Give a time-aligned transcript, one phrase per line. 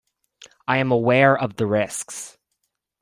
[0.67, 2.35] I am aware of the risks.